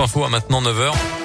[0.00, 1.19] Info à maintenant 9h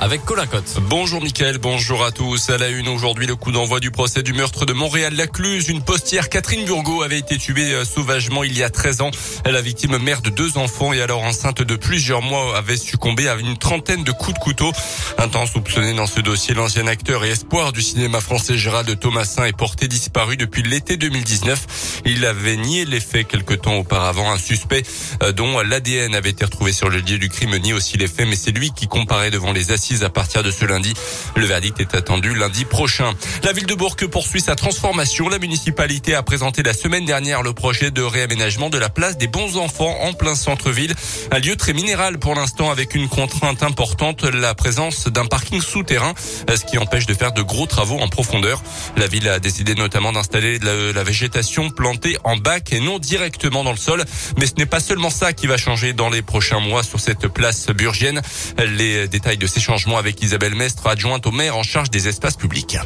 [0.00, 0.44] avec Colin.
[0.82, 2.50] Bonjour Mickaël, bonjour à tous.
[2.50, 5.68] À la une aujourd'hui, le coup d'envoi du procès du meurtre de Montréal-Lacluse.
[5.68, 9.10] Une postière, Catherine Burgot, avait été tuée euh, sauvagement il y a 13 ans.
[9.44, 13.34] La victime, mère de deux enfants et alors enceinte de plusieurs mois, avait succombé à
[13.34, 14.70] une trentaine de coups de couteau.
[15.18, 19.44] Un temps soupçonné dans ce dossier, l'ancien acteur et espoir du cinéma français Gérald Thomasin
[19.44, 22.02] est porté disparu depuis l'été 2019.
[22.04, 24.30] Il avait nié les faits quelque temps auparavant.
[24.30, 24.82] Un suspect
[25.22, 28.28] euh, dont l'ADN avait été retrouvé sur le lieu du crime nie aussi les faits,
[28.28, 30.92] mais c'est lui qui comparait devant les à partir de ce lundi.
[31.36, 33.14] Le verdict est attendu lundi prochain.
[33.44, 35.28] La ville de Bourg poursuit sa transformation.
[35.28, 39.28] La municipalité a présenté la semaine dernière le projet de réaménagement de la place des
[39.28, 40.92] bons enfants en plein centre-ville.
[41.30, 46.14] Un lieu très minéral pour l'instant avec une contrainte importante, la présence d'un parking souterrain,
[46.18, 48.60] ce qui empêche de faire de gros travaux en profondeur.
[48.96, 53.70] La ville a décidé notamment d'installer la, végétation plantée en bac et non directement dans
[53.70, 54.04] le sol.
[54.36, 57.28] Mais ce n'est pas seulement ça qui va changer dans les prochains mois sur cette
[57.28, 58.20] place burgienne.
[58.58, 62.36] Les détails de ces changements avec Isabelle Mestre, adjointe au maire en charge des espaces
[62.36, 62.78] publics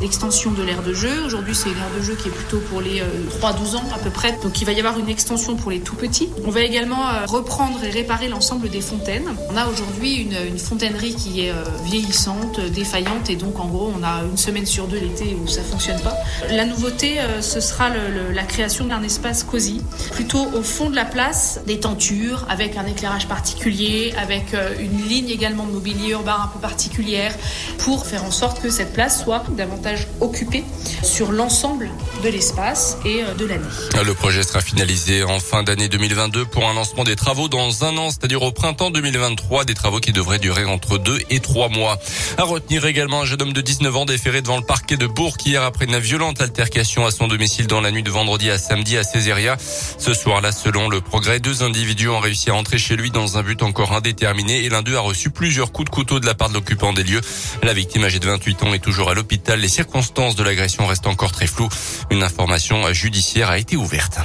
[0.00, 1.24] l'extension de l'aire de jeu.
[1.24, 3.98] Aujourd'hui, c'est une aire de jeu qui est plutôt pour les 3-12 euh, ans à
[3.98, 4.38] peu près.
[4.42, 6.28] Donc, il va y avoir une extension pour les tout petits.
[6.44, 9.28] On va également euh, reprendre et réparer l'ensemble des fontaines.
[9.50, 13.92] On a aujourd'hui une, une, fontainerie qui est euh, vieillissante, défaillante, et donc en gros,
[13.96, 16.14] on a une semaine sur deux l'été où ça fonctionne pas.
[16.50, 21.60] La nouveauté, ce sera la création d'un espace cosy, plutôt au fond de la place,
[21.66, 26.58] des tentures avec un éclairage particulier, avec une ligne également de mobilier urbain un peu
[26.58, 27.34] particulière,
[27.78, 29.85] pour faire en sorte que cette place soit davantage
[30.20, 30.64] occupé
[31.02, 31.88] sur l'ensemble
[32.24, 33.64] de l'espace et euh, de l'année.
[34.04, 37.96] Le projet sera finalisé en fin d'année 2022 pour un lancement des travaux dans un
[37.96, 41.98] an, c'est-à-dire au printemps 2023, des travaux qui devraient durer entre deux et trois mois.
[42.38, 45.36] À retenir également un jeune homme de 19 ans déféré devant le parquet de Bourg
[45.44, 48.96] hier après une violente altercation à son domicile dans la nuit de vendredi à samedi
[48.96, 49.56] à Césaria.
[49.98, 53.42] Ce soir-là, selon le progrès, deux individus ont réussi à entrer chez lui dans un
[53.42, 56.48] but encore indéterminé et l'un d'eux a reçu plusieurs coups de couteau de la part
[56.48, 57.20] de l'occupant des lieux.
[57.62, 59.60] La victime âgée de 28 ans est toujours à l'hôpital.
[59.60, 61.68] Les circonstances de l'agression restent encore très floues.
[62.10, 64.20] Une information judiciaire a été ouverte.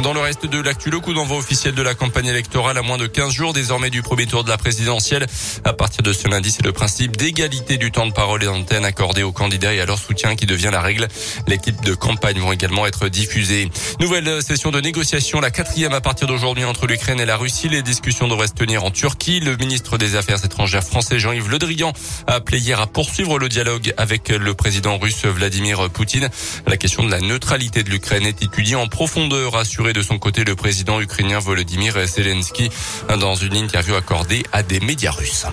[0.00, 2.96] Dans le reste de l'actu, le coup d'envoi officiel de la campagne électorale à moins
[2.96, 5.26] de 15 jours désormais du premier tour de la présidentielle.
[5.64, 8.84] À partir de ce lundi, c'est le principe d'égalité du temps de parole et d'antenne
[8.84, 11.06] accordé aux candidats et à leur soutien qui devient la règle.
[11.46, 13.70] L'équipe de campagne vont également être diffusées.
[14.00, 17.68] Nouvelle session de négociation, la quatrième à partir d'aujourd'hui entre l'Ukraine et la Russie.
[17.68, 19.40] Les discussions devraient se tenir en Turquie.
[19.40, 21.92] Le ministre des Affaires étrangères français Jean-Yves Le Drian
[22.26, 26.28] a appelé hier à poursuivre le dialogue avec le président russe Vladimir Poutine.
[26.66, 29.56] La question de la neutralité de l'Ukraine est étudiée en profondeur,
[29.90, 32.70] de son côté le président ukrainien Volodymyr Zelensky
[33.18, 35.46] dans une interview accordée à des médias russes.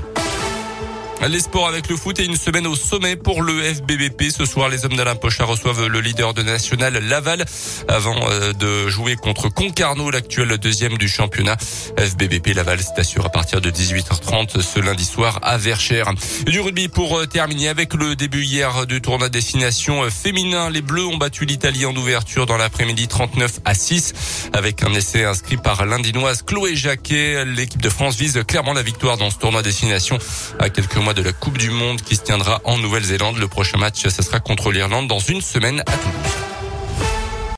[1.28, 4.31] Les sports avec le foot et une semaine au sommet pour le FBBP.
[4.31, 7.46] Ce soir, les hommes d'Alain Pochard reçoivent le leader de national Laval
[7.90, 11.57] avant euh, de jouer contre Concarneau, l'actuel deuxième du championnat.
[11.97, 16.12] FBBP Laval c'est assuré à partir de 18h30 ce lundi soir à Verchères.
[16.46, 20.69] Du rugby pour euh, terminer avec le début hier du tournoi destination euh, féminin.
[20.69, 25.25] Les Bleus ont battu l'Italie en ouverture dans l'après-midi 39 à 6 avec un essai
[25.25, 27.44] inscrit par l'Indinoise Chloé Jacquet.
[27.46, 30.18] L'équipe de France vise clairement la victoire dans ce tournoi destination
[30.59, 33.37] à quelques de la Coupe du Monde qui se tiendra en Nouvelle-Zélande.
[33.37, 36.58] Le prochain match, ce sera contre l'Irlande dans une semaine à Toulouse.